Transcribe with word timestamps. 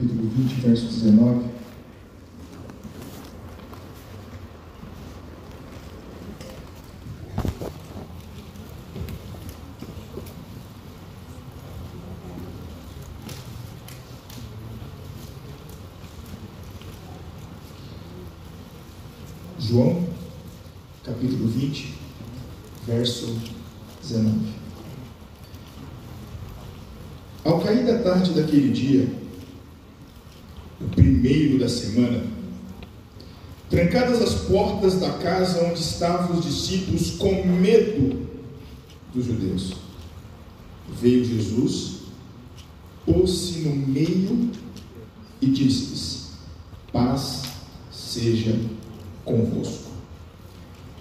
capítulo 0.00 0.30
20, 0.30 0.54
verso 0.62 0.86
19. 0.86 1.50
João, 19.58 20.08
capítulo 21.04 21.46
20, 21.46 21.94
verso 22.86 23.38
19. 24.00 24.60
Ao 27.44 27.60
cair 27.60 27.84
da 27.84 27.98
tarde 27.98 28.32
daquele 28.32 28.72
dia, 28.72 29.19
semana, 31.90 32.22
trancadas 33.68 34.22
as 34.22 34.34
portas 34.46 35.00
da 35.00 35.10
casa 35.10 35.64
onde 35.64 35.80
estavam 35.80 36.38
os 36.38 36.44
discípulos 36.44 37.12
com 37.12 37.44
medo 37.44 38.28
dos 39.14 39.26
judeus, 39.26 39.74
veio 41.00 41.24
Jesus, 41.24 42.00
pôs-se 43.04 43.60
no 43.60 43.74
meio 43.74 44.50
e 45.40 45.46
disse-lhes: 45.46 46.30
Paz 46.92 47.42
seja 47.90 48.58
convosco. 49.24 49.90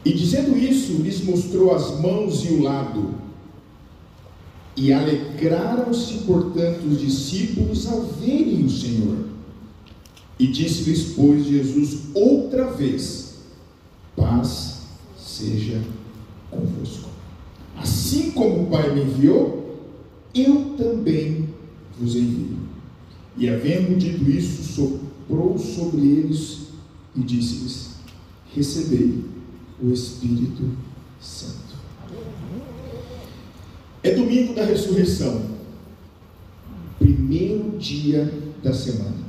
E 0.05 0.13
dizendo 0.13 0.58
isso, 0.58 0.94
lhes 1.02 1.23
mostrou 1.23 1.75
as 1.75 1.99
mãos 1.99 2.45
e 2.45 2.53
o 2.53 2.63
lado. 2.63 3.16
E 4.75 4.94
alegraram-se, 4.94 6.19
portanto, 6.19 6.85
os 6.85 7.02
discípulos 7.02 7.85
ao 7.85 8.03
verem 8.03 8.63
o 8.63 8.69
Senhor. 8.69 9.28
E 10.39 10.48
disse-lhes, 10.48 11.13
pois, 11.16 11.45
Jesus 11.45 12.00
outra 12.14 12.72
vez: 12.72 13.33
Paz 14.16 14.83
seja 15.17 15.83
convosco. 16.50 17.09
Assim 17.77 18.31
como 18.31 18.64
o 18.64 18.66
Pai 18.67 18.94
me 18.95 19.02
enviou, 19.02 19.77
eu 20.33 20.75
também 20.77 21.49
vos 21.99 22.16
envio. 22.16 22.58
E 23.38 23.49
havendo 23.49 23.97
dito 23.97 24.30
isso, 24.30 24.64
soprou 24.64 25.58
sobre 25.58 26.02
eles 26.02 26.67
e 27.16 27.19
disse-lhes: 27.19 27.95
Recebei 28.55 29.25
o 29.81 29.92
Espírito 29.92 30.69
Santo. 31.19 31.75
É 34.02 34.16
domingo 34.16 34.53
da 34.53 34.64
ressurreição, 34.64 35.42
primeiro 36.97 37.77
dia 37.77 38.33
da 38.64 38.73
semana. 38.73 39.28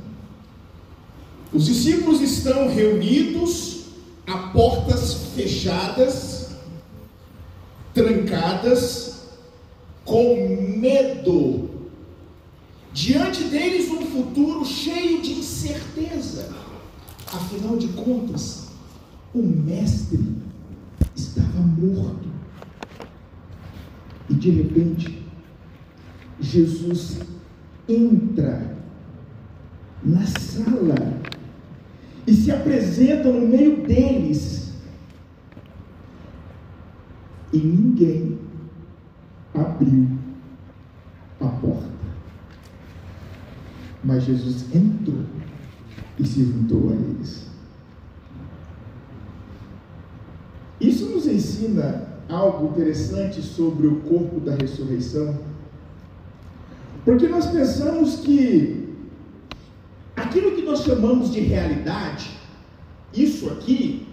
Os 1.53 1.65
discípulos 1.65 2.21
estão 2.21 2.69
reunidos 2.69 3.81
a 4.25 4.37
portas 4.49 5.13
fechadas, 5.35 6.51
trancadas, 7.93 9.23
com 10.05 10.77
medo. 10.77 11.69
Diante 12.93 13.43
deles 13.45 13.89
um 13.89 14.05
futuro 14.05 14.65
cheio 14.65 15.21
de 15.21 15.33
incerteza. 15.33 16.49
Afinal 17.27 17.77
de 17.77 17.87
contas, 17.89 18.67
o 19.33 19.41
mestre 19.41 20.19
estava 21.15 21.59
morto. 21.59 22.29
E 24.29 24.33
de 24.33 24.49
repente, 24.51 25.25
Jesus 26.39 27.17
entra 27.87 28.77
na 30.03 30.25
sala 30.25 31.21
e 32.31 32.33
se 32.33 32.49
apresenta 32.49 33.29
no 33.29 33.45
meio 33.45 33.85
deles. 33.85 34.71
E 37.51 37.57
ninguém 37.57 38.39
abriu 39.53 40.07
a 41.41 41.47
porta. 41.47 41.91
Mas 44.01 44.23
Jesus 44.23 44.73
entrou 44.73 45.25
e 46.17 46.25
se 46.25 46.45
juntou 46.45 46.91
a 46.91 46.93
eles. 46.93 47.47
Isso 50.79 51.07
nos 51.07 51.27
ensina 51.27 52.07
algo 52.29 52.67
interessante 52.67 53.41
sobre 53.41 53.87
o 53.87 53.97
corpo 53.97 54.39
da 54.39 54.55
ressurreição, 54.55 55.37
porque 57.03 57.27
nós 57.27 57.47
pensamos 57.47 58.21
que 58.21 58.80
nós 60.71 60.83
chamamos 60.83 61.33
de 61.33 61.41
realidade, 61.41 62.29
isso 63.13 63.49
aqui, 63.49 64.07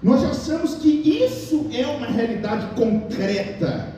nós 0.00 0.22
achamos 0.22 0.76
que 0.76 0.88
isso 0.88 1.66
é 1.72 1.84
uma 1.84 2.06
realidade 2.06 2.74
concreta 2.76 3.92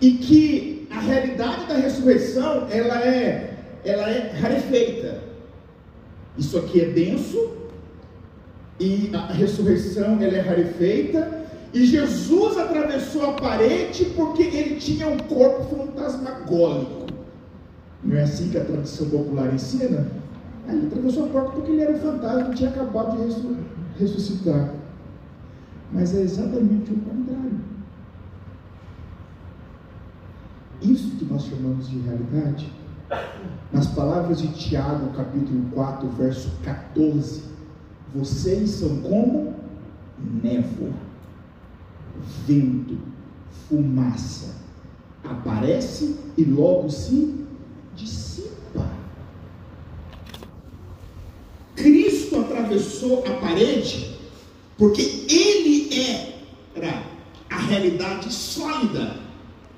e 0.00 0.12
que 0.12 0.88
a 0.90 0.98
realidade 0.98 1.66
da 1.66 1.74
ressurreição 1.74 2.66
ela 2.70 3.00
é 3.02 3.50
ela 3.84 4.08
é 4.10 4.32
rarefeita. 4.32 5.22
Isso 6.38 6.58
aqui 6.58 6.80
é 6.80 6.86
denso, 6.86 7.52
e 8.80 9.10
a 9.12 9.32
ressurreição 9.32 10.20
ela 10.20 10.36
é 10.36 10.40
rarefeita. 10.40 11.44
E 11.72 11.86
Jesus 11.86 12.56
atravessou 12.56 13.30
a 13.30 13.32
parede 13.34 14.06
porque 14.16 14.42
ele 14.42 14.76
tinha 14.76 15.06
um 15.06 15.18
corpo 15.18 15.76
fantasmagólico. 15.76 17.03
Não 18.04 18.16
é 18.16 18.22
assim 18.22 18.50
que 18.50 18.58
a 18.58 18.64
tradição 18.64 19.08
popular 19.08 19.52
ensina? 19.52 20.06
Aí 20.66 20.76
ele 20.76 20.86
atravessou 20.86 21.26
a 21.26 21.28
porta 21.28 21.52
porque 21.52 21.70
ele 21.72 21.82
era 21.82 21.92
um 21.92 21.98
fantasma 21.98 22.52
e 22.52 22.54
tinha 22.54 22.70
acabado 22.70 23.16
de 23.16 23.98
ressuscitar. 23.98 24.74
Mas 25.92 26.14
é 26.14 26.20
exatamente 26.20 26.92
o 26.92 26.96
contrário. 26.96 27.60
Isso 30.82 31.16
que 31.16 31.24
nós 31.24 31.44
chamamos 31.44 31.88
de 31.88 31.98
realidade, 32.00 32.70
nas 33.72 33.86
palavras 33.86 34.40
de 34.40 34.48
Tiago, 34.48 35.14
capítulo 35.16 35.64
4, 35.72 36.08
verso 36.10 36.50
14, 36.62 37.42
vocês 38.14 38.70
são 38.70 39.00
como 39.00 39.54
névoa, 40.42 40.90
vento, 42.46 42.98
fumaça. 43.68 44.54
Aparece 45.24 46.16
e 46.36 46.44
logo 46.44 46.90
se 46.90 47.43
dissipa. 47.96 48.90
Cristo 51.76 52.40
atravessou 52.40 53.24
a 53.26 53.34
parede 53.34 54.14
porque 54.76 55.26
ele 55.28 55.88
era 56.74 57.04
a 57.50 57.58
realidade 57.58 58.32
sólida, 58.32 59.20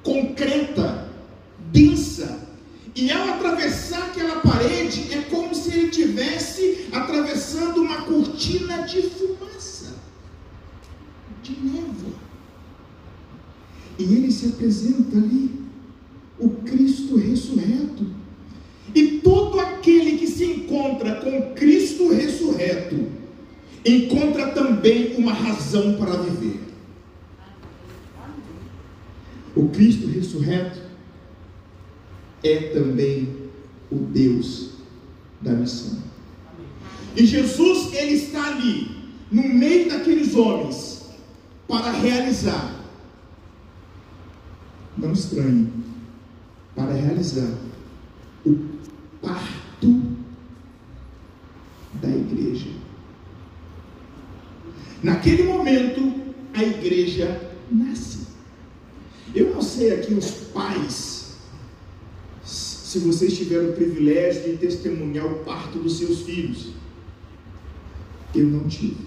concreta, 0.02 1.10
densa. 1.70 2.46
E 2.94 3.12
ao 3.12 3.28
atravessar 3.34 4.06
aquela 4.06 4.40
parede, 4.40 5.12
é 5.12 5.20
como 5.22 5.54
se 5.54 5.70
ele 5.70 5.88
tivesse 5.90 6.88
atravessando 6.92 7.82
uma 7.82 8.02
cortina 8.02 8.82
de 8.84 9.02
fumaça, 9.02 9.94
de 11.42 11.52
névoa. 11.60 12.14
E 13.98 14.02
ele 14.02 14.32
se 14.32 14.46
apresenta 14.46 15.18
ali, 15.18 15.65
o 16.38 16.50
Cristo 16.50 17.16
ressurreto. 17.16 18.06
E 18.94 19.18
todo 19.18 19.60
aquele 19.60 20.18
que 20.18 20.26
se 20.26 20.44
encontra 20.44 21.16
com 21.16 21.54
Cristo 21.54 22.12
ressurreto, 22.12 23.06
encontra 23.84 24.50
também 24.50 25.14
uma 25.16 25.32
razão 25.32 25.96
para 25.96 26.16
viver. 26.16 26.60
O 29.54 29.68
Cristo 29.68 30.06
ressurreto 30.06 30.80
é 32.42 32.56
também 32.74 33.28
o 33.90 33.96
Deus 33.96 34.70
da 35.40 35.52
missão. 35.52 36.02
E 37.16 37.24
Jesus, 37.24 37.94
ele 37.94 38.12
está 38.12 38.48
ali, 38.48 38.90
no 39.30 39.42
meio 39.42 39.88
daqueles 39.88 40.34
homens, 40.34 41.06
para 41.66 41.90
realizar, 41.90 42.84
não 44.96 45.12
estranhe, 45.12 45.72
para 46.76 46.92
realizar 46.92 47.58
o 48.44 48.54
parto 49.22 50.02
da 51.94 52.10
igreja. 52.10 52.68
Naquele 55.02 55.44
momento, 55.44 56.12
a 56.52 56.62
igreja 56.62 57.50
nasce. 57.70 58.26
Eu 59.34 59.54
não 59.54 59.62
sei 59.62 59.94
aqui 59.94 60.12
os 60.12 60.30
pais, 60.30 61.36
se 62.44 62.98
vocês 63.00 63.36
tiveram 63.36 63.70
o 63.70 63.72
privilégio 63.72 64.42
de 64.42 64.58
testemunhar 64.58 65.26
o 65.26 65.44
parto 65.44 65.78
dos 65.78 65.98
seus 65.98 66.22
filhos. 66.22 66.72
Eu 68.34 68.46
não 68.46 68.68
tive. 68.68 69.06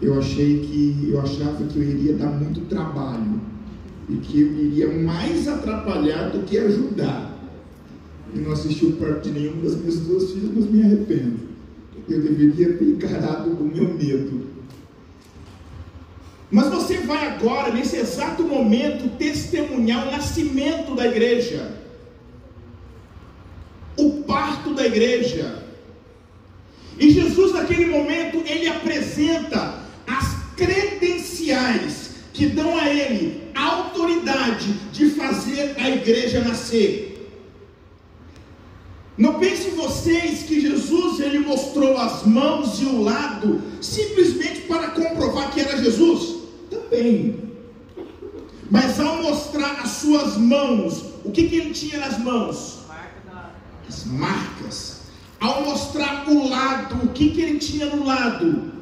Eu 0.00 0.18
achei 0.18 0.60
que, 0.60 1.10
eu 1.10 1.20
achava 1.20 1.66
que 1.66 1.76
eu 1.76 1.82
iria 1.82 2.14
dar 2.14 2.30
muito 2.30 2.66
trabalho 2.68 3.40
e 4.10 4.16
que 4.16 4.38
iria 4.38 4.88
mais 4.88 5.46
atrapalhar 5.46 6.30
do 6.30 6.44
que 6.44 6.58
ajudar. 6.58 7.30
E 8.34 8.38
não 8.40 8.52
assisti 8.52 8.84
o 8.84 8.92
parto 8.92 9.28
de 9.28 9.38
nenhuma 9.38 9.62
das 9.62 9.76
minhas 9.76 10.00
duas 10.00 10.32
filhas, 10.32 10.50
mas 10.54 10.70
me 10.70 10.82
arrependo. 10.82 11.38
Eu 12.08 12.20
deveria 12.20 12.76
ter 12.76 12.84
encarado 12.84 13.50
o 13.50 13.64
meu 13.64 13.94
medo. 13.94 14.50
Mas 16.50 16.68
você 16.68 16.98
vai 16.98 17.28
agora, 17.28 17.72
nesse 17.72 17.96
exato 17.96 18.42
momento, 18.42 19.16
testemunhar 19.16 20.08
o 20.08 20.10
nascimento 20.10 20.96
da 20.96 21.06
igreja, 21.06 21.76
o 23.96 24.22
parto 24.24 24.74
da 24.74 24.84
igreja. 24.84 25.62
E 26.98 27.10
Jesus, 27.10 27.52
naquele 27.52 27.86
momento, 27.86 28.42
ele 28.44 28.66
apresenta 28.66 29.78
as 30.06 30.54
credenciais 30.56 32.10
que 32.32 32.46
dão 32.46 32.76
a 32.76 32.88
ele 32.92 33.49
autoridade 33.70 34.72
de 34.92 35.10
fazer 35.10 35.74
a 35.78 35.90
igreja 35.90 36.42
nascer. 36.42 37.10
Não 39.16 39.34
pense 39.34 39.70
vocês 39.70 40.44
que 40.44 40.60
Jesus 40.60 41.20
ele 41.20 41.40
mostrou 41.40 41.98
as 41.98 42.24
mãos 42.24 42.80
e 42.80 42.86
o 42.86 43.02
lado 43.02 43.62
simplesmente 43.80 44.62
para 44.62 44.92
comprovar 44.92 45.50
que 45.50 45.60
era 45.60 45.76
Jesus. 45.76 46.36
Também. 46.70 47.50
Mas 48.70 48.98
ao 49.00 49.22
mostrar 49.22 49.80
as 49.80 49.90
suas 49.90 50.36
mãos, 50.36 51.04
o 51.24 51.30
que, 51.30 51.48
que 51.48 51.56
ele 51.56 51.74
tinha 51.74 51.98
nas 51.98 52.18
mãos? 52.18 52.78
As 53.88 54.04
marcas. 54.04 55.00
Ao 55.40 55.64
mostrar 55.64 56.28
o 56.28 56.48
lado, 56.48 57.04
o 57.04 57.08
que, 57.08 57.30
que 57.30 57.40
ele 57.40 57.58
tinha 57.58 57.86
no 57.86 58.06
lado? 58.06 58.72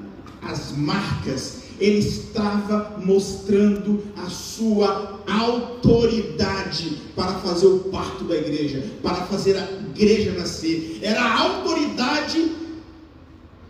As 0.42 0.72
marcas 0.72 1.57
ele 1.80 1.98
estava 1.98 2.98
mostrando 3.04 4.02
a 4.16 4.28
sua 4.28 5.20
autoridade 5.26 6.98
para 7.14 7.34
fazer 7.40 7.66
o 7.66 7.78
parto 7.80 8.24
da 8.24 8.36
igreja, 8.36 8.84
para 9.02 9.26
fazer 9.26 9.56
a 9.56 9.68
igreja 9.94 10.32
nascer. 10.32 10.98
Era 11.02 11.20
a 11.22 11.40
autoridade 11.40 12.52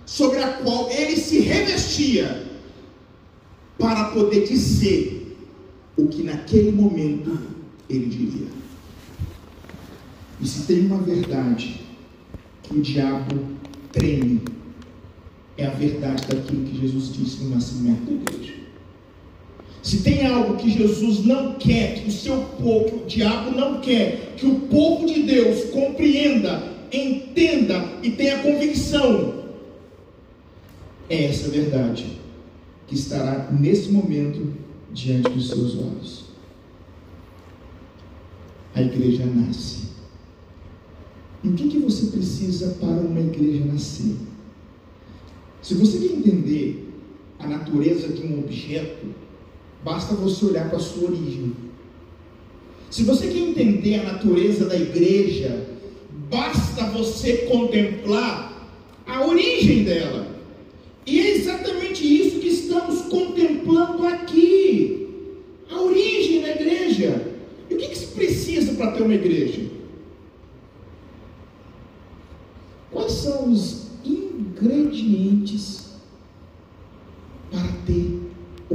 sobre 0.07 0.39
a 0.39 0.49
qual 0.55 0.91
ele 0.91 1.17
se 1.17 1.41
revestia 1.41 2.47
para 3.79 4.05
poder 4.07 4.47
dizer 4.47 5.37
o 5.97 6.09
que 6.09 6.23
naquele 6.23 6.73
momento 6.73 7.39
ele 7.89 8.07
diria. 8.07 8.49
E 10.41 10.47
se 10.47 10.63
tem 10.63 10.87
uma 10.87 10.99
verdade 10.99 11.81
que 12.63 12.75
o 12.75 12.81
diabo 12.81 13.49
treme 13.93 14.41
é 15.59 15.67
a 15.67 15.71
verdade 15.71 16.25
daquilo 16.29 16.65
que 16.65 16.81
Jesus 16.81 17.13
disse 17.13 17.43
no 17.43 17.51
nascimento 17.51 18.05
da 18.05 18.13
igreja. 18.13 18.55
Se 19.83 20.03
tem 20.03 20.25
algo 20.25 20.57
que 20.57 20.71
Jesus 20.71 21.25
não 21.25 21.55
quer, 21.55 22.01
que 22.01 22.09
o 22.09 22.13
seu 22.13 22.39
povo, 22.61 22.85
que 22.85 22.95
o 22.95 23.07
diabo 23.07 23.51
não 23.51 23.81
quer, 23.81 24.35
que 24.37 24.47
o 24.47 24.61
povo 24.61 25.07
de 25.07 25.25
Deus 25.25 25.71
compreenda, 25.71 26.63
entenda 26.93 27.85
e 28.03 28.11
tenha 28.13 28.39
convicção, 28.39 29.45
é 31.11 31.25
essa 31.25 31.49
verdade 31.49 32.07
que 32.87 32.95
estará 32.95 33.51
nesse 33.51 33.91
momento 33.91 34.53
diante 34.93 35.31
dos 35.31 35.49
seus 35.49 35.75
olhos. 35.77 36.25
A 38.75 38.83
igreja 38.83 39.27
nasce. 39.27 39.89
E 41.43 41.49
o 41.49 41.55
que, 41.55 41.69
que 41.69 41.79
você 41.79 42.07
precisa 42.07 42.77
para 42.81 42.89
uma 42.89 43.21
igreja 43.21 43.65
nascer? 43.65 44.17
Se 45.69 45.75
você 45.75 45.99
quer 45.99 46.15
entender 46.15 46.89
a 47.39 47.47
natureza 47.47 48.09
de 48.09 48.23
um 48.23 48.39
objeto, 48.39 49.05
basta 49.85 50.15
você 50.15 50.47
olhar 50.47 50.67
para 50.71 50.79
a 50.79 50.81
sua 50.81 51.11
origem. 51.11 51.53
Se 52.89 53.03
você 53.03 53.27
quer 53.27 53.37
entender 53.37 53.97
a 53.97 54.15
natureza 54.15 54.65
da 54.65 54.75
igreja, 54.75 55.69
basta 56.31 56.87
você 56.87 57.49
contemplar 57.51 58.67
a 59.07 59.27
origem 59.27 59.85
dela. 59.85 60.27
E 61.05 61.21
é 61.21 61.37
exatamente 61.37 62.03
isso 62.03 62.41
que 62.41 62.49
estamos 62.49 63.03
contemplando 63.03 64.07
aqui. 64.07 65.07
A 65.71 65.83
origem 65.83 66.41
da 66.41 66.49
igreja. 66.49 67.31
E 67.69 67.75
o 67.75 67.77
que, 67.77 67.89
que 67.89 67.99
se 67.99 68.07
precisa 68.15 68.73
para 68.73 68.93
ter 68.93 69.03
uma 69.03 69.15
igreja? 69.15 69.67
Quais 72.91 73.13
são 73.13 73.53
os 73.53 73.89
ingredientes 74.59 75.89
para 77.51 77.69
ter 77.87 78.21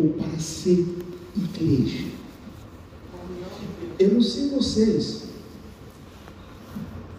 ou 0.04 0.10
para 0.10 0.38
ser 0.38 0.86
igreja. 1.36 2.06
Eu 3.98 4.10
não 4.10 4.22
sei 4.22 4.50
vocês. 4.50 5.24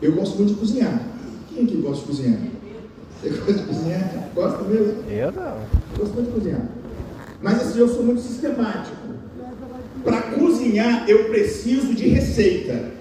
Eu 0.02 0.12
gosto 0.12 0.36
muito 0.36 0.52
de 0.52 0.60
cozinhar. 0.60 1.08
Quem 1.48 1.64
aqui 1.64 1.76
gosta 1.76 2.00
de 2.02 2.06
cozinhar? 2.06 2.40
Você 3.22 3.30
gosta 3.30 3.52
de 3.54 3.62
cozinhar? 3.62 4.30
Gosta 4.34 4.64
mesmo? 4.64 5.10
Eu 5.10 5.32
não. 5.32 5.66
Gosto 5.96 6.14
muito 6.14 6.26
de 6.26 6.32
cozinhar. 6.32 6.68
Mas 7.40 7.62
assim, 7.62 7.78
eu 7.78 7.88
sou 7.88 8.04
muito 8.04 8.20
sistemático. 8.20 8.96
Para 10.02 10.20
cozinhar, 10.32 11.08
eu 11.08 11.30
preciso 11.30 11.94
de 11.94 12.08
receita. 12.08 12.92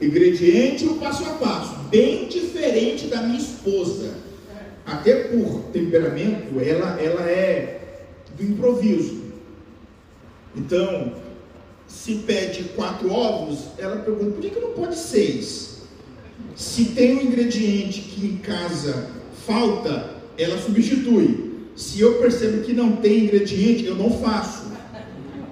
Ingrediente 0.00 0.86
o 0.86 0.96
passo 0.96 1.24
a 1.24 1.34
passo. 1.34 1.78
Bem 1.90 2.26
diferente 2.26 3.06
da 3.06 3.22
minha 3.22 3.38
esposa 3.38 4.14
até 4.88 5.14
por 5.24 5.64
temperamento, 5.72 6.58
ela, 6.60 7.00
ela 7.00 7.22
é 7.30 7.77
do 8.38 8.44
improviso. 8.44 9.22
Então, 10.56 11.12
se 11.86 12.16
pede 12.26 12.64
quatro 12.76 13.10
ovos, 13.10 13.68
ela 13.78 13.96
pergunta, 13.96 14.32
por 14.32 14.40
que, 14.40 14.50
que 14.50 14.60
não 14.60 14.72
pode 14.72 14.96
seis? 14.96 15.78
Se 16.54 16.86
tem 16.86 17.16
um 17.16 17.22
ingrediente 17.22 18.00
que 18.00 18.26
em 18.26 18.36
casa 18.36 19.10
falta, 19.46 20.14
ela 20.36 20.58
substitui. 20.58 21.48
Se 21.74 22.00
eu 22.00 22.18
percebo 22.18 22.62
que 22.62 22.72
não 22.72 22.96
tem 22.96 23.24
ingrediente, 23.24 23.86
eu 23.86 23.94
não 23.94 24.10
faço. 24.20 24.68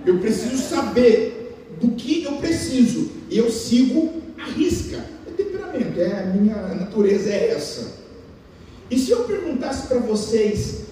Eu 0.05 0.19
preciso 0.19 0.59
saber 0.59 1.57
do 1.81 1.93
que 1.93 2.25
eu 2.25 2.33
preciso. 2.33 3.11
E 3.31 3.39
eu 3.39 3.51
sigo 3.51 4.23
a 4.39 4.45
risca. 4.51 5.05
É 5.27 5.31
temperamento, 5.31 6.01
é 6.01 6.21
a 6.21 6.27
minha 6.27 6.57
natureza 6.75 7.31
é 7.31 7.51
essa. 7.51 8.05
E 8.91 8.99
se 8.99 9.11
eu 9.11 9.25
perguntasse 9.25 9.87
para 9.87 9.99
vocês 9.99 10.86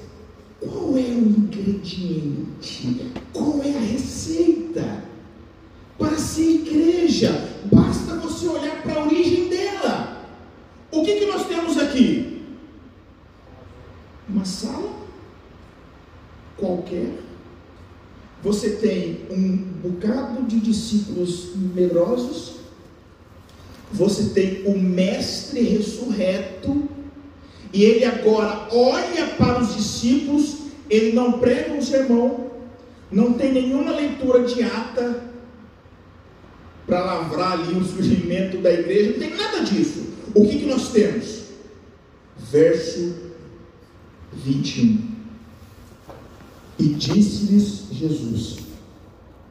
qual 0.60 0.96
é 0.96 1.02
o 1.02 1.28
ingrediente, 1.28 3.12
qual 3.32 3.60
é 3.62 3.76
a 3.76 3.80
receita 3.80 5.04
para 5.98 6.16
ser 6.18 6.50
igreja, 6.50 7.30
basta 7.72 8.16
você 8.16 8.48
olhar 8.48 8.82
para 8.82 8.94
a 8.94 9.04
origem 9.04 9.48
dela. 9.48 10.24
O 10.90 11.02
que, 11.02 11.20
que 11.20 11.26
nós 11.26 11.46
temos 11.46 11.78
aqui? 11.78 12.42
Uma 14.28 14.44
sala 14.44 14.92
qualquer. 16.56 17.18
Você 18.42 18.70
tem 18.70 19.20
um 19.30 19.56
bocado 19.56 20.42
de 20.42 20.60
discípulos 20.60 21.54
numerosos. 21.54 22.56
Você 23.92 24.30
tem 24.30 24.66
o 24.66 24.78
mestre 24.78 25.60
ressurreto 25.62 26.88
e 27.74 27.82
ele 27.82 28.04
agora 28.04 28.68
olha 28.70 29.26
para 29.36 29.60
os 29.60 29.74
discípulos, 29.74 30.58
ele 30.88 31.10
não 31.12 31.40
prega 31.40 31.72
um 31.72 31.82
sermão, 31.82 32.52
não 33.10 33.32
tem 33.32 33.52
nenhuma 33.52 33.90
leitura 33.90 34.44
de 34.44 34.62
ata 34.62 35.24
para 36.86 37.04
lavrar 37.04 37.54
ali 37.54 37.76
o 37.76 37.84
surgimento 37.84 38.58
da 38.58 38.72
igreja, 38.72 39.10
não 39.10 39.18
tem 39.18 39.36
nada 39.36 39.64
disso. 39.64 40.04
O 40.32 40.46
que, 40.46 40.60
que 40.60 40.66
nós 40.66 40.92
temos? 40.92 41.46
Verso 42.38 43.16
21. 44.32 45.08
E 46.78 46.84
disse-lhes 46.90 47.86
Jesus: 47.90 48.58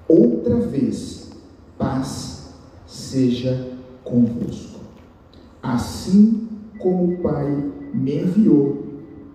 Outra 0.07 0.61
vez, 0.61 1.29
paz 1.77 2.53
seja 2.87 3.73
convosco. 4.01 4.79
Assim 5.61 6.47
como 6.77 7.15
o 7.15 7.17
Pai 7.17 7.82
me 7.93 8.15
enviou, 8.15 8.83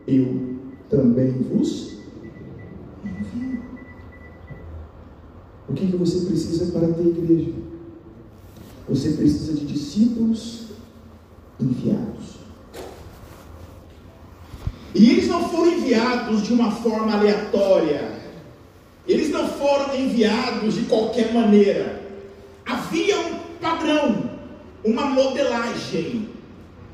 eu 0.06 0.56
também 0.90 1.32
vos 1.32 1.98
envio. 3.04 3.62
O 5.68 5.74
que, 5.74 5.86
que 5.86 5.96
você 5.96 6.26
precisa 6.26 6.72
para 6.72 6.92
ter 6.92 7.06
igreja? 7.06 7.52
Você 8.88 9.12
precisa 9.12 9.52
de 9.54 9.66
discípulos 9.66 10.68
enviados. 11.60 12.38
E 14.94 15.10
eles 15.10 15.28
não 15.28 15.48
foram 15.48 15.72
enviados 15.72 16.42
de 16.42 16.52
uma 16.52 16.70
forma 16.70 17.12
aleatória. 17.12 18.18
Eles 19.06 19.30
não 19.30 19.46
foram 19.46 19.94
enviados 19.94 20.74
de 20.74 20.82
qualquer 20.82 21.32
maneira. 21.32 22.02
Havia 22.64 23.18
um 23.20 23.38
padrão, 23.60 24.30
uma 24.84 25.06
modelagem. 25.06 26.28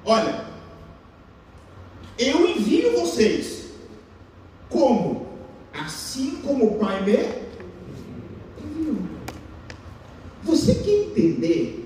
Olha, 0.05 0.44
vocês, 3.15 3.67
como? 4.69 5.27
Assim 5.73 6.41
como 6.43 6.67
o 6.67 6.79
Pai 6.79 7.03
me 7.05 7.13
enviou. 8.65 8.97
Você 10.43 10.75
quer 10.75 11.07
entender 11.07 11.81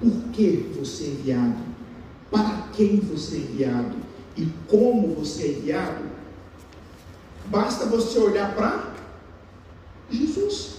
por 0.00 0.30
que 0.32 0.72
você 0.78 1.04
é 1.04 1.08
enviado, 1.08 1.58
para 2.30 2.68
quem 2.72 3.00
você 3.00 3.36
é 3.36 3.40
enviado 3.40 3.96
e 4.36 4.46
como 4.68 5.14
você 5.14 5.42
é 5.44 5.48
enviado? 5.48 6.04
Basta 7.46 7.86
você 7.86 8.18
olhar 8.18 8.54
para 8.54 8.94
Jesus. 10.10 10.76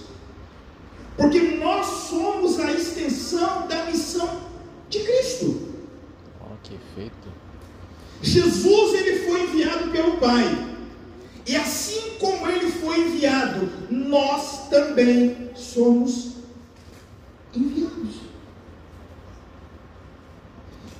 Porque 1.16 1.40
nós 1.56 1.86
somos 1.86 2.58
a 2.58 2.72
extensão 2.72 3.66
da 3.68 3.84
missão 3.86 4.40
de 4.88 5.00
Cristo. 5.00 5.66
Que 6.62 6.74
efeito. 6.74 7.45
Jesus 8.22 8.94
ele 8.94 9.18
foi 9.20 9.42
enviado 9.44 9.90
pelo 9.90 10.18
Pai. 10.18 10.66
E 11.46 11.54
assim 11.54 12.16
como 12.18 12.48
ele 12.48 12.70
foi 12.70 13.00
enviado, 13.06 13.68
nós 13.90 14.68
também 14.68 15.50
somos 15.54 16.32
enviados. 17.54 18.16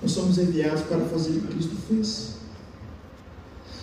Nós 0.01 0.13
somos 0.13 0.39
enviados 0.39 0.83
para 0.83 1.01
fazer 1.07 1.39
o 1.39 1.41
que 1.41 1.47
Cristo 1.49 1.77
fez. 1.89 2.37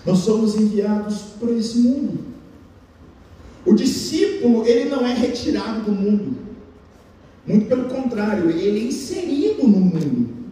Nós 0.05 0.19
somos 0.19 0.55
enviados 0.55 1.17
para 1.39 1.51
esse 1.51 1.79
mundo. 1.79 2.33
O 3.65 3.73
discípulo, 3.73 4.65
ele 4.65 4.89
não 4.89 5.05
é 5.05 5.13
retirado 5.13 5.81
do 5.81 5.91
mundo. 5.91 6.37
Muito 7.45 7.67
pelo 7.67 7.85
contrário, 7.85 8.49
ele 8.49 8.79
é 8.79 8.83
inserido 8.83 9.63
no 9.63 9.79
mundo. 9.79 10.42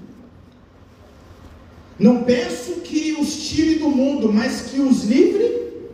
Não 2.02 2.24
peço 2.24 2.82
que 2.82 3.14
os 3.14 3.32
tire 3.48 3.78
do 3.78 3.88
mundo, 3.88 4.34
mas 4.34 4.64
que 4.64 4.82
os 4.82 5.04
livre 5.04 5.92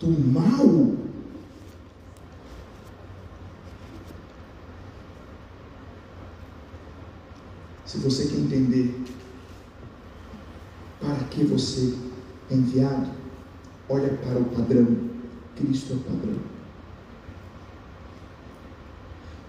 do 0.00 0.10
mal. 0.10 0.96
Se 7.86 7.98
você 7.98 8.26
quer 8.26 8.38
entender 8.38 8.92
para 10.98 11.22
que 11.30 11.44
você 11.44 11.94
é 12.50 12.54
enviado, 12.54 13.08
olha 13.88 14.14
para 14.14 14.40
o 14.40 14.46
padrão. 14.46 14.98
Cristo 15.54 15.92
é 15.92 15.94
o 15.94 16.00
padrão. 16.00 16.40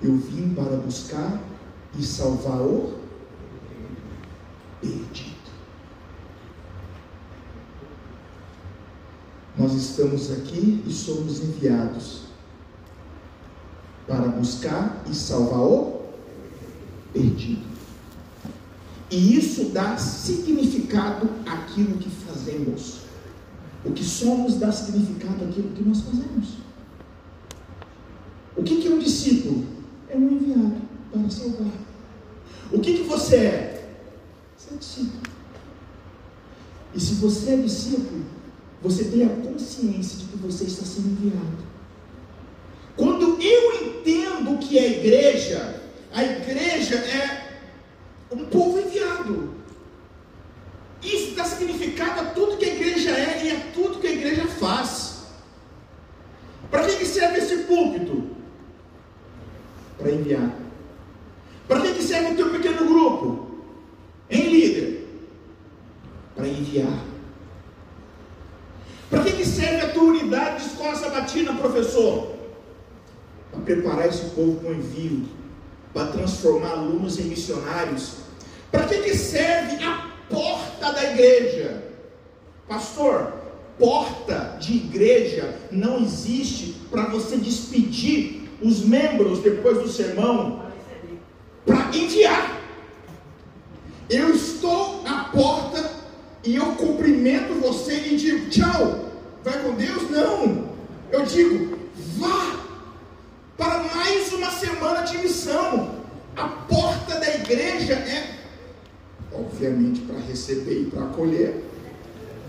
Eu 0.04 0.16
vim 0.16 0.54
para 0.54 0.78
buscar 0.78 1.42
e 1.98 2.04
salvar 2.04 2.62
o 2.62 3.00
perdido. 4.80 5.46
Nós 9.58 9.65
estamos 9.76 10.32
aqui 10.32 10.84
e 10.86 10.92
somos 10.92 11.42
enviados 11.42 12.22
para 14.08 14.28
buscar 14.28 15.04
e 15.10 15.16
salvar 15.16 15.62
o 15.62 16.02
perdido. 17.12 17.66
E 19.10 19.38
isso 19.38 19.66
dá 19.66 19.98
significado 19.98 21.30
àquilo 21.46 21.98
que 21.98 22.10
fazemos. 22.10 23.02
O 23.84 23.92
que 23.92 24.04
somos 24.04 24.56
dá 24.56 24.72
significado 24.72 25.46
àquilo 25.46 25.70
que 25.70 25.84
nós 25.84 26.02
fazemos. 26.02 26.56
O 28.58 28.64
que, 28.64 28.82
que 28.82 28.88
é 28.88 28.92
um 28.92 29.00
discípulo? 29.00 29.66
É 30.10 30.18
um 30.18 30.30
enviado 30.30 30.82
para 31.12 31.30
salvar. 31.30 31.72
O 32.72 32.80
que, 32.80 32.98
que 32.98 33.04
você 33.04 33.36
é? 33.36 33.98
Você 34.58 34.74
é 34.74 34.78
discípulo. 34.78 35.24
E 36.94 37.00
se 37.00 37.14
você 37.16 37.52
é 37.52 37.58
discípulo, 37.58 38.26
você 38.82 39.04
tem 39.06 39.26
a 39.26 39.30
consciência 39.66 40.20
de 40.20 40.26
que 40.26 40.38
você 40.38 40.66
está 40.66 40.86
sendo 40.86 41.10
enviado. 41.10 41.66
Quando 42.96 43.42
eu 43.42 43.88
entendo 43.88 44.54
o 44.54 44.58
que 44.60 44.78
é 44.78 45.00
igreja, 45.00 45.82
a 46.14 46.24
igreja 46.24 46.96
é 46.96 47.60
um 48.32 48.46
povo 48.46 48.80
enviado. 48.80 49.56
Isso 51.02 51.36
dá 51.36 51.44
significado 51.44 52.22
a 52.22 52.26
tudo 52.26 52.58
que 52.58 52.66
a 52.66 52.74
igreja 52.74 53.10
é 53.12 53.46
e 53.46 53.52
a 53.52 53.60
tudo 53.74 54.00
que 54.00 54.08
a 54.08 54.12
igreja 54.12 54.46
faz. 54.48 55.26
Para 56.70 56.86
que, 56.86 56.98
que 56.98 57.06
serve 57.06 57.40
esse 57.40 57.58
púlpito? 57.64 58.30
Para 59.98 60.12
enviar. 60.12 60.56
Para 61.68 61.82
que, 61.82 61.94
que 61.96 62.04
serve 62.04 62.34
o 62.34 62.36
teu 62.36 62.50
pequeno 62.52 62.86
grupo? 62.86 63.62
Em 64.30 64.50
líder? 64.50 65.08
Para 66.36 66.48
enviar. 66.48 67.16
Para 69.10 69.24
que, 69.24 69.32
que 69.34 69.46
serve 69.46 69.82
a 69.82 69.90
tua 69.92 70.04
unidade 70.04 70.64
de 70.64 70.72
escola 70.72 70.96
sabatina, 71.16 71.54
professor? 71.54 72.36
Para 73.52 73.62
preparar 73.62 74.08
esse 74.08 74.26
povo 74.32 74.68
o 74.68 74.74
envio, 74.74 75.26
para 75.94 76.08
transformar 76.08 76.72
alunos 76.72 77.18
em 77.20 77.24
missionários. 77.24 78.18
Para 78.72 78.84
que, 78.86 79.00
que 79.00 79.16
serve 79.16 79.82
a 79.84 80.12
porta 80.30 80.92
da 80.92 81.12
igreja. 81.12 81.84
Pastor, 82.68 83.34
porta 83.80 84.58
de 84.60 84.76
igreja 84.76 85.58
não 85.72 86.02
existe 86.02 86.76
para 86.92 87.06
você 87.06 87.38
despedir 87.38 88.50
os 88.62 88.82
membros 88.82 89.40
depois 89.40 89.82
do 89.82 89.88
sermão 89.88 90.66
para 91.66 91.96
enviar. 91.96 92.60
Eu 94.10 94.36
estou 94.36 95.04
à 95.08 95.26
porta 95.26 95.92
e 96.44 96.56
eu 96.56 96.74
cumprimento 96.74 97.54
você 97.62 97.96
e 98.08 98.18
digo 98.18 98.50
tchau. 98.50 99.06
Vai 99.44 99.64
com 99.64 99.74
Deus? 99.76 100.10
Não. 100.10 100.65
Eu 101.16 101.24
digo 101.24 101.78
vá 102.18 102.60
para 103.58 103.84
mais 103.84 104.34
uma 104.34 104.52
semana 104.52 105.04
de 105.04 105.18
missão. 105.20 105.96
A 106.36 106.44
porta 106.44 107.18
da 107.22 107.36
igreja 107.36 107.94
é 107.94 108.36
obviamente 109.32 110.02
para 110.02 110.20
receber 110.20 110.82
e 110.82 110.86
para 110.88 111.06
acolher, 111.06 111.64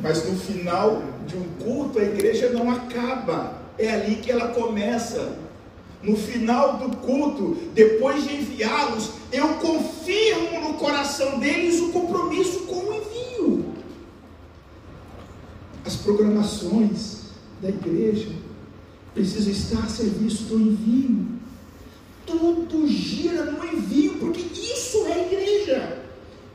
mas 0.02 0.28
no 0.28 0.36
final 0.36 1.00
de 1.28 1.36
um 1.36 1.44
culto 1.62 2.00
a 2.00 2.02
igreja 2.02 2.50
não 2.50 2.68
acaba, 2.68 3.62
é 3.78 3.88
ali 3.94 4.16
que 4.16 4.32
ela 4.32 4.48
começa. 4.48 5.38
No 6.02 6.16
final 6.16 6.76
do 6.78 6.96
culto, 6.96 7.56
depois 7.72 8.24
de 8.24 8.34
enviá-los, 8.34 9.12
eu 9.32 9.46
confirmo 9.54 10.60
no 10.60 10.74
coração 10.74 11.38
deles 11.38 11.78
o 11.78 11.92
compromisso 11.92 12.66
com 12.66 12.74
o 12.74 12.94
envio. 12.94 13.64
As 15.84 15.94
programações 15.94 17.26
da 17.62 17.68
igreja 17.68 18.45
precisam 19.16 19.50
estar 19.50 19.82
a 19.82 19.88
serviço 19.88 20.44
do 20.44 20.60
envio. 20.60 21.26
Tudo 22.26 22.86
gira 22.86 23.50
no 23.50 23.64
envio, 23.64 24.18
porque 24.18 24.40
isso 24.42 25.06
é 25.06 25.26
igreja 25.26 26.02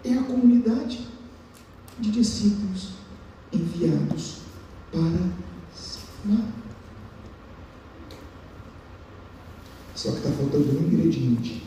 é 0.04 0.14
a 0.14 0.24
comunidade 0.24 1.08
de 1.98 2.12
discípulos 2.12 2.90
enviados 3.52 4.42
para 4.92 5.02
salvar. 5.74 6.52
Só 9.96 10.12
que 10.12 10.18
está 10.18 10.32
faltando 10.32 10.78
um 10.78 10.84
ingrediente. 10.84 11.64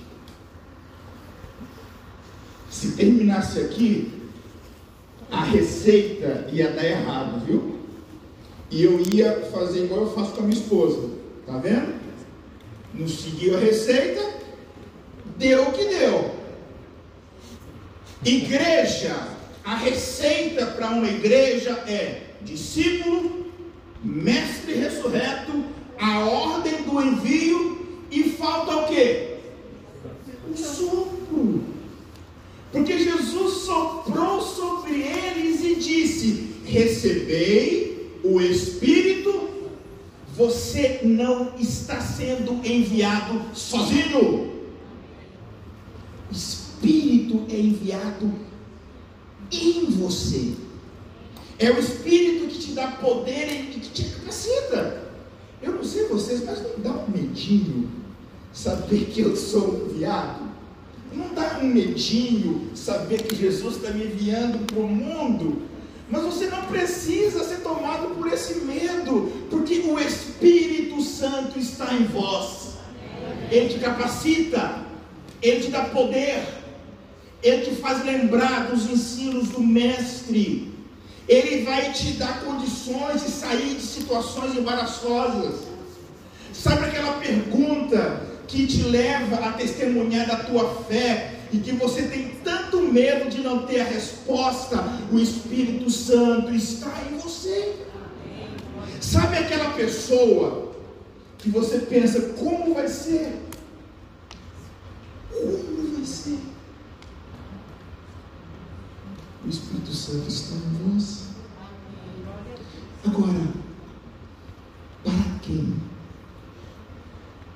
Se 2.71 2.93
terminasse 2.93 3.61
aqui, 3.61 4.13
a 5.31 5.43
receita 5.43 6.49
ia 6.53 6.71
dar 6.73 6.85
errado, 6.85 7.45
viu? 7.45 7.64
E 8.75 8.83
eu 8.83 9.01
ia 9.01 9.41
fazer 9.53 9.85
igual 9.85 10.01
eu 10.01 10.11
faço 10.11 10.33
com 10.33 10.41
a 10.41 10.47
minha 10.47 10.61
esposa. 10.61 11.09
Tá 11.47 11.59
vendo? 11.59 11.95
Não 12.93 13.07
seguiu 13.07 13.57
a 13.57 13.61
receita, 13.61 14.21
deu 15.39 15.63
o 15.63 15.73
que 15.73 15.85
deu. 15.85 16.35
Igreja, 18.25 19.29
a 19.65 19.77
receita 19.77 20.67
para 20.67 20.91
uma 20.91 21.07
igreja 21.07 21.71
é 21.87 22.23
discípulo, 22.43 23.47
mestre 24.03 24.75
ressurreto, 24.75 25.53
a 25.97 26.25
ordem 26.27 26.83
do 26.83 27.01
envio 27.01 28.03
e 28.11 28.25
falta 28.25 28.77
o 28.77 28.89
que? 28.89 29.37
O 30.51 30.57
sopro. 30.57 31.63
Porque 32.73 32.99
Jesus 32.99 33.55
soprou 33.67 34.41
sobre 34.41 35.01
eles 35.01 35.63
e 35.63 35.77
disse: 35.77 36.57
Recebei 36.65 37.85
o 38.25 38.41
Espírito, 38.41 39.51
você 40.35 41.01
não 41.05 41.53
está 41.61 42.01
sendo 42.01 42.67
enviado 42.95 43.43
sozinho. 43.53 44.53
Espírito 46.31 47.45
é 47.51 47.59
enviado 47.59 48.33
em 49.51 49.87
você. 49.87 50.55
É 51.59 51.71
o 51.71 51.79
Espírito 51.79 52.47
que 52.49 52.59
te 52.59 52.73
dá 52.73 52.89
poder 52.89 53.53
e 53.53 53.81
que 53.81 53.91
te 53.91 54.05
capacita. 54.05 55.05
Eu 55.61 55.75
não 55.75 55.85
sei 55.85 56.07
vocês, 56.07 56.45
mas 56.45 56.63
não 56.63 56.79
dá 56.79 56.91
um 56.91 57.11
medinho 57.11 57.91
saber 58.53 59.07
que 59.07 59.21
eu 59.21 59.37
sou 59.37 59.89
enviado? 59.91 60.45
Não 61.13 61.33
dá 61.33 61.59
um 61.63 61.67
medinho 61.67 62.71
saber 62.75 63.23
que 63.23 63.37
Jesus 63.37 63.77
está 63.77 63.91
me 63.91 64.05
enviando 64.05 64.67
para 64.67 64.81
o 64.81 64.89
mundo? 64.89 65.63
Mas 66.11 66.23
você 66.23 66.47
não 66.47 66.63
precisa 66.67 67.45
ser 67.45 67.61
tomado 67.63 68.15
por 68.15 68.27
esse 68.33 68.61
medo, 68.61 69.33
porque 69.49 69.81
o 69.81 69.99
Espírito 69.99 71.01
Santo 71.01 71.59
está 71.59 71.95
em 71.95 72.05
vós. 72.05 72.64
Ele 73.55 73.69
te 73.69 73.79
capacita, 73.79 74.85
ele 75.41 75.61
te 75.61 75.71
dá 75.71 75.83
poder, 75.83 76.43
Ele 77.41 77.63
te 77.63 77.77
faz 77.77 78.05
lembrar 78.05 78.67
dos 78.67 78.91
ensinos 78.91 79.51
do 79.51 79.61
Mestre. 79.61 80.73
Ele 81.29 81.63
vai 81.63 81.93
te 81.93 82.15
dar 82.15 82.43
condições 82.45 83.23
de 83.23 83.31
sair 83.31 83.77
de 83.77 83.83
situações 83.83 84.57
embaraçosas. 84.57 85.69
Sabe 86.53 86.87
aquela 86.87 87.13
pergunta 87.13 88.23
que 88.49 88.67
te 88.67 88.83
leva 88.83 89.37
a 89.37 89.53
testemunhar 89.53 90.27
da 90.27 90.37
tua 90.37 90.83
fé 90.89 91.35
e 91.53 91.59
que 91.59 91.73
você 91.73 92.03
tem 92.03 92.31
tanto 92.43 92.81
medo 92.81 93.31
de 93.31 93.41
não 93.41 93.67
ter 93.67 93.83
a 93.83 93.85
resposta? 93.85 94.83
O 95.13 95.19
Espírito 95.21 95.89
Santo 95.91 96.53
está 96.53 96.93
em 97.09 97.19
você. 97.19 97.77
Sabe 99.01 99.39
aquela 99.39 99.71
pessoa 99.75 100.74
que 101.45 101.51
você 101.51 101.81
pensa 101.81 102.33
como 102.39 102.73
vai 102.73 102.89
ser? 102.89 103.39
Como 105.31 105.95
vai 105.95 106.05
ser? 106.07 106.39
O 109.45 109.49
Espírito 109.51 109.93
Santo 109.93 110.27
está 110.27 110.55
em 110.55 110.89
nós. 110.89 111.25
Agora, 113.05 113.53
para 115.05 115.39
quem? 115.43 115.75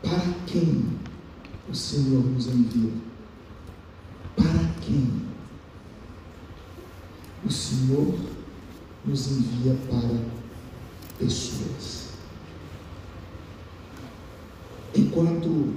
Para 0.03 0.35
quem 0.47 0.85
o 1.71 1.75
Senhor 1.75 2.23
nos 2.27 2.47
enviou? 2.47 2.93
Para 4.37 4.69
quem? 4.83 5.23
O 7.43 7.51
Senhor 7.51 8.19
nos 9.07 9.31
envia 9.31 9.75
para 9.89 11.19
pessoas. 11.19 11.68
Enquanto 15.19 15.75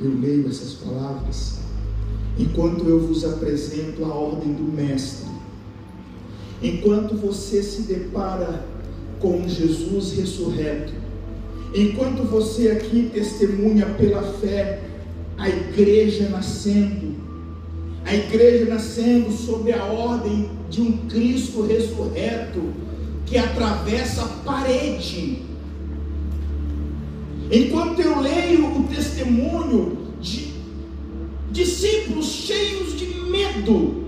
eu 0.00 0.18
leio 0.18 0.48
essas 0.48 0.72
palavras, 0.76 1.58
enquanto 2.38 2.88
eu 2.88 3.00
vos 3.00 3.22
apresento 3.22 4.02
a 4.06 4.14
ordem 4.14 4.54
do 4.54 4.62
Mestre, 4.62 5.28
enquanto 6.62 7.14
você 7.16 7.62
se 7.62 7.82
depara 7.82 8.64
com 9.20 9.46
Jesus 9.46 10.12
ressurreto, 10.12 10.94
enquanto 11.74 12.22
você 12.22 12.70
aqui 12.70 13.10
testemunha 13.12 13.84
pela 13.96 14.22
fé 14.22 14.82
a 15.36 15.50
igreja 15.50 16.30
nascendo, 16.30 17.14
a 18.06 18.14
igreja 18.14 18.64
nascendo 18.64 19.30
sob 19.30 19.70
a 19.70 19.84
ordem 19.84 20.50
de 20.70 20.80
um 20.80 20.96
Cristo 21.08 21.60
ressurreto 21.60 22.72
que 23.32 23.38
atravessa 23.38 24.24
a 24.24 24.28
parede. 24.44 25.42
Enquanto 27.50 27.98
eu 28.00 28.20
leio 28.20 28.78
o 28.78 28.84
testemunho 28.88 29.96
de 30.20 30.52
discípulos 31.50 32.26
cheios 32.26 32.94
de 32.94 33.06
medo 33.30 34.04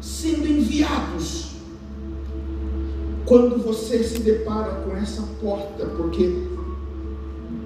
sendo 0.00 0.46
enviados, 0.46 1.50
quando 3.26 3.60
você 3.60 4.04
se 4.04 4.20
depara 4.20 4.70
com 4.82 4.96
essa 4.96 5.22
porta, 5.40 5.86
porque 5.86 6.46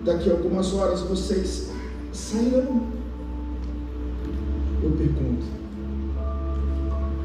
daqui 0.07 0.31
a 0.31 0.33
algumas 0.33 0.73
horas 0.73 1.01
vocês 1.03 1.71
sairão, 2.13 2.87
eu 4.83 4.91
pergunto, 4.93 5.45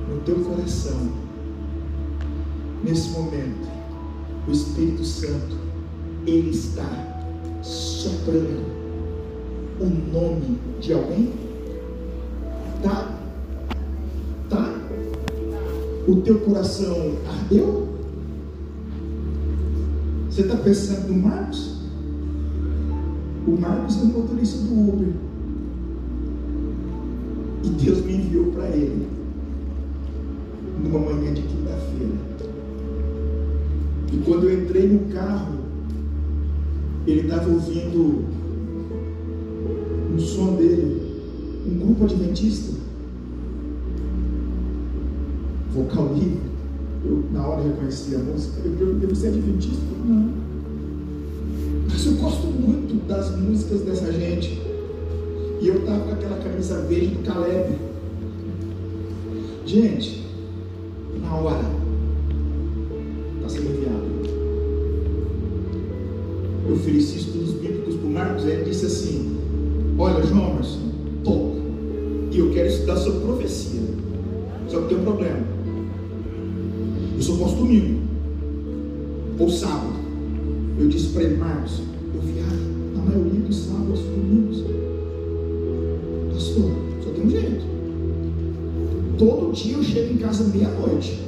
no 0.09 0.19
teu 0.25 0.36
coração, 0.43 1.28
nesse 2.83 3.09
momento, 3.09 3.67
o 4.48 4.51
Espírito 4.51 5.03
Santo, 5.03 5.57
ele 6.25 6.50
está 6.50 6.88
soprando 7.62 8.63
o 9.79 9.86
nome 9.86 10.59
de 10.79 10.93
alguém? 10.93 11.33
Tá? 12.83 13.19
Tá? 14.49 14.75
O 16.08 16.15
teu 16.21 16.39
coração 16.39 17.17
ardeu? 17.27 17.88
Você 20.30 20.41
está 20.41 20.56
pensando 20.58 21.10
no 21.10 21.21
Marcos? 21.21 21.80
O 23.47 23.51
Marcos 23.51 23.97
é 23.97 24.01
o 24.01 24.06
motorista 24.06 24.58
do 24.60 24.73
Uber. 24.73 25.13
E 27.63 27.69
Deus 27.69 28.06
me 28.06 28.13
enviou 28.15 28.51
para 28.51 28.67
ele 28.69 29.08
numa 30.82 30.99
manhã 30.99 31.34
de 31.34 31.41
quinta-feira. 31.41 31.59
Quando 34.25 34.49
eu 34.49 34.62
entrei 34.62 34.88
no 34.88 35.13
carro, 35.13 35.60
ele 37.08 37.21
estava 37.21 37.49
ouvindo 37.49 38.25
um 40.13 40.19
som 40.19 40.55
dele, 40.55 41.01
um 41.65 41.79
grupo 41.79 42.03
adventista, 42.03 42.73
vocal 45.73 46.13
livre. 46.13 46.49
Eu 47.05 47.23
na 47.32 47.47
hora 47.47 47.63
reconheci 47.63 48.15
a 48.15 48.19
música. 48.19 48.62
Eu 48.63 48.73
perguntei, 48.73 49.08
você 49.08 49.27
é 49.27 49.29
adventista? 49.29 49.86
Não. 50.05 50.34
Mas 51.89 52.05
eu 52.05 52.13
gosto 52.13 52.47
muito 52.47 53.08
das 53.08 53.36
músicas 53.38 53.82
dessa 53.82 54.12
gente. 54.12 54.60
E 55.62 55.67
eu 55.67 55.79
estava 55.79 55.99
com 56.01 56.12
aquela 56.12 56.38
camisa 56.38 56.82
verde 56.82 57.15
do 57.15 57.23
Caleb. 57.23 57.75
Gente, 59.65 60.25
na 61.21 61.36
hora, 61.36 61.79
ele 68.49 68.69
disse 68.69 68.85
assim: 68.85 69.38
Olha, 69.97 70.25
João 70.25 70.49
Marcos, 70.49 70.79
toca. 71.23 71.59
E 72.31 72.39
eu 72.39 72.51
quero 72.51 72.67
estudar 72.67 72.95
sobre 72.97 73.19
profecia. 73.19 73.81
Só 74.67 74.81
que 74.81 74.89
tem 74.89 74.97
um 74.97 75.03
problema. 75.03 75.39
Eu 77.15 77.21
só 77.21 77.35
posso 77.35 77.55
domingo. 77.55 77.99
Ou 79.39 79.49
sábado. 79.49 79.99
Eu 80.79 80.88
disse 80.88 81.07
para 81.09 81.23
ele, 81.23 81.38
Marcos, 81.38 81.81
eu 82.13 82.21
viajo 82.21 82.69
na 82.95 83.01
maioria 83.01 83.41
dos 83.41 83.55
sábados 83.57 83.99
domingos. 83.99 84.63
Pastor, 86.33 86.71
só 87.03 87.09
tem 87.09 87.25
um 87.25 87.29
jeito. 87.29 87.65
Todo 89.17 89.51
dia 89.51 89.75
eu 89.75 89.83
chego 89.83 90.13
em 90.13 90.17
casa 90.17 90.45
meia-noite. 90.45 91.19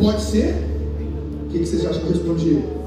Pode 0.00 0.22
ser? 0.22 0.54
O 1.44 1.50
que, 1.50 1.58
que 1.58 1.66
vocês 1.66 1.84
acham 1.84 2.00
que 2.00 2.06
eu 2.06 2.12
respondi? 2.12 2.77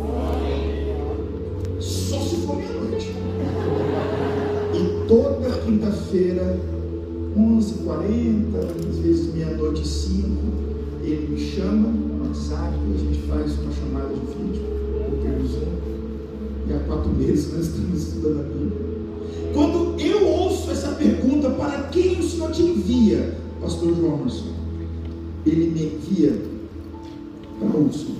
Quinta-feira, 6.01 6.59
11h40, 7.37 8.89
às 8.89 8.97
vezes 8.97 9.33
meia-noite 9.33 9.81
e 9.81 9.87
5, 9.87 10.27
ele 11.03 11.27
me 11.29 11.39
chama 11.39 11.89
no 11.89 12.27
WhatsApp, 12.27 12.73
a 12.73 12.97
gente 12.97 13.21
faz 13.27 13.59
uma 13.59 13.71
chamada 13.71 14.13
de 14.13 14.19
vídeo, 14.19 14.65
ou 15.05 15.17
pelo 15.21 15.47
Zoom. 15.47 15.81
E 16.67 16.73
há 16.73 16.79
quatro 16.79 17.09
meses 17.11 17.53
nós 17.53 17.67
estamos 17.67 18.01
estudando 18.01 18.39
a 18.39 18.43
Bíblia. 18.43 18.91
Quando 19.53 19.99
eu 19.99 20.27
ouço 20.27 20.71
essa 20.71 20.89
pergunta, 20.89 21.49
para 21.51 21.83
quem 21.83 22.19
o 22.19 22.23
Senhor 22.23 22.51
te 22.51 22.63
envia, 22.63 23.37
Pastor 23.61 23.95
João 23.95 24.17
Marcelo? 24.17 24.61
Ele 25.45 25.67
me 25.71 25.83
envia 25.95 26.41
para 27.59 27.79
Úrsula. 27.79 28.15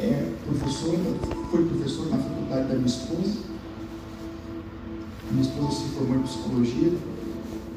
É 0.00 0.30
professor, 0.46 0.94
foi 1.50 1.64
professor 1.64 2.10
na 2.10 2.18
faculdade 2.18 2.68
da 2.68 2.74
minha 2.74 2.86
esposa. 2.86 3.57
Minha 5.38 5.50
esposa 5.50 5.70
se 5.70 5.88
formou 5.90 6.16
em 6.16 6.22
psicologia. 6.22 6.92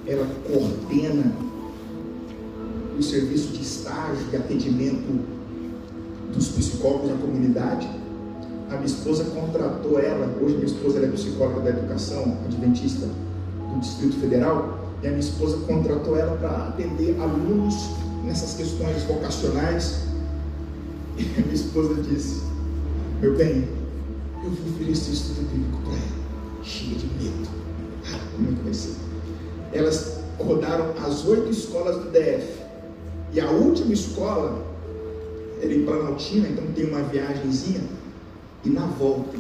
Ela 0.07 0.27
coordena 0.47 1.31
o 2.97 3.03
serviço 3.03 3.49
de 3.49 3.61
estágio 3.61 4.25
e 4.33 4.35
atendimento 4.35 5.21
dos 6.33 6.47
psicólogos 6.47 7.11
na 7.11 7.17
comunidade. 7.17 7.87
A 8.67 8.73
minha 8.73 8.87
esposa 8.87 9.25
contratou 9.25 9.99
ela, 9.99 10.35
hoje 10.41 10.55
minha 10.55 10.65
esposa 10.65 11.05
é 11.05 11.07
psicóloga 11.11 11.59
da 11.59 11.69
educação 11.69 12.35
adventista 12.45 13.05
do 13.05 13.79
Distrito 13.79 14.19
Federal, 14.19 14.79
e 15.03 15.07
a 15.07 15.09
minha 15.11 15.19
esposa 15.19 15.57
contratou 15.67 16.17
ela 16.17 16.35
para 16.37 16.69
atender 16.69 17.15
alunos 17.21 17.75
nessas 18.23 18.55
questões 18.55 19.03
vocacionais. 19.03 19.99
E 21.15 21.25
a 21.37 21.41
minha 21.41 21.53
esposa 21.53 21.93
disse: 22.01 22.41
Meu 23.21 23.37
bem, 23.37 23.67
eu 24.43 24.49
vou 24.49 24.73
oferecer 24.73 25.11
estudo 25.11 25.47
bíblico 25.51 25.77
para 25.83 25.93
ela, 25.93 26.20
cheia 26.63 26.95
de 26.95 27.05
medo. 27.05 27.49
Ah, 28.05 28.19
como 28.35 28.49
é 28.49 28.55
que 28.55 28.63
vai 28.63 28.73
ser? 28.73 28.95
Elas 29.73 30.21
rodaram 30.37 30.93
as 31.05 31.25
oito 31.25 31.49
escolas 31.49 31.97
do 31.97 32.11
DF. 32.11 32.61
E 33.33 33.39
a 33.39 33.49
última 33.49 33.93
escola 33.93 34.65
era 35.61 35.73
em 35.73 35.85
Planaltina, 35.85 36.49
então 36.49 36.65
tem 36.73 36.85
uma 36.85 37.03
viagemzinha. 37.03 37.81
E 38.63 38.69
na 38.69 38.85
volta, 38.85 39.37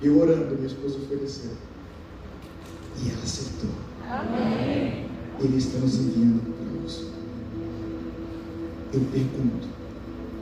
eu 0.00 0.20
orando, 0.20 0.54
minha 0.54 0.66
esposa 0.66 0.98
ofereceu. 0.98 1.50
E 3.02 3.10
ela 3.10 3.22
acertou. 3.22 3.70
Amém. 4.08 5.06
Ele 5.40 5.56
está 5.56 5.78
nos 5.78 5.96
enviando 5.96 6.54
para 6.56 6.86
isso. 6.86 7.12
Eu 8.92 9.00
pergunto: 9.10 9.68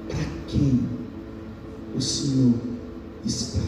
para 0.09 0.25
quem 0.49 0.89
o 1.95 2.01
Senhor 2.01 2.55
está 3.25 3.61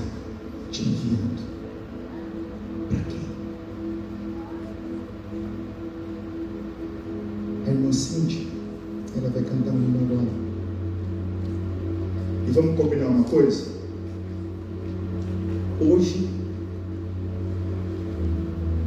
Hoje, 15.85 16.29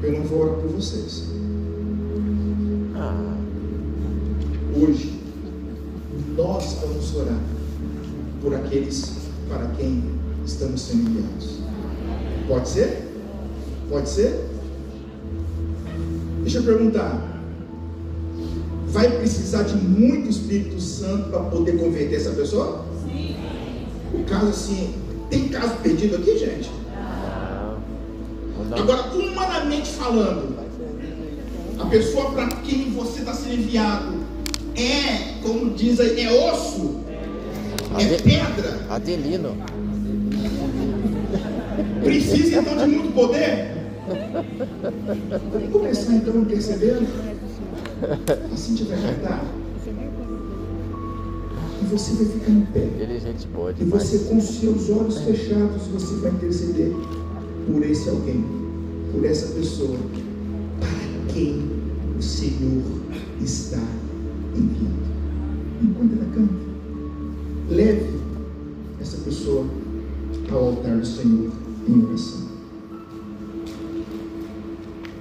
eu 0.01 0.13
não 0.13 0.23
vou 0.23 0.43
orar 0.43 0.55
por 0.55 0.69
vocês. 0.69 1.25
Hoje, 4.77 5.19
nós 6.37 6.77
vamos 6.81 7.15
orar 7.15 7.39
por 8.41 8.55
aqueles 8.55 9.11
para 9.49 9.67
quem 9.77 10.03
estamos 10.45 10.81
sendo 10.81 11.09
enviados. 11.09 11.59
Pode 12.47 12.69
ser? 12.69 13.11
Pode 13.89 14.07
ser? 14.07 14.45
Deixa 16.43 16.59
eu 16.59 16.63
perguntar. 16.63 17.41
Vai 18.87 19.17
precisar 19.17 19.63
de 19.63 19.75
muito 19.75 20.29
Espírito 20.29 20.79
Santo 20.79 21.29
para 21.29 21.41
poder 21.41 21.77
converter 21.77 22.15
essa 22.15 22.31
pessoa? 22.31 22.85
Sim. 23.05 23.35
O 24.13 24.23
caso 24.23 24.47
assim, 24.47 24.93
tem 25.29 25.49
caso 25.49 25.75
perdido 25.83 26.15
aqui, 26.15 26.37
gente? 26.37 26.84
Agora, 28.71 29.13
humanamente 29.13 29.89
falando, 29.89 30.55
a 31.79 31.85
pessoa 31.85 32.31
para 32.31 32.47
quem 32.57 32.91
você 32.91 33.19
está 33.19 33.33
sendo 33.33 33.55
enviado 33.55 34.25
é, 34.75 35.39
como 35.41 35.73
diz 35.73 35.99
aí, 35.99 36.21
é 36.21 36.51
osso, 36.51 36.99
é 37.97 38.17
pedra. 38.17 38.85
Adelino. 38.89 39.55
Precisa 42.03 42.59
então 42.59 42.77
de 42.77 42.85
muito 42.87 43.13
poder? 43.13 43.73
Vamos 45.51 45.71
começar 45.71 46.13
então 46.13 46.45
percebendo? 46.45 47.07
Assim 48.53 48.75
vai 48.85 48.97
cantar. 49.01 49.45
E 51.81 51.85
você 51.85 52.13
vai 52.13 52.25
ficar 52.25 52.51
em 52.51 52.61
pé. 52.65 52.87
Ele 52.99 53.17
é 53.17 53.19
gente 53.19 53.47
boa 53.47 53.73
E 53.79 53.83
você 53.85 54.19
com 54.19 54.41
seus 54.41 54.89
olhos 54.89 55.19
fechados, 55.21 55.87
você 55.87 56.15
vai 56.15 56.31
interceder 56.31 56.93
por 57.67 57.83
esse 57.83 58.09
alguém, 58.09 58.43
por 59.11 59.25
essa 59.25 59.47
pessoa, 59.53 59.97
para 60.79 61.33
quem 61.33 61.63
o 62.17 62.21
Senhor 62.21 62.83
está 63.41 63.81
enviando. 64.55 65.05
Enquanto 65.81 66.13
ela 66.13 66.31
canta, 66.33 66.53
leve 67.69 68.04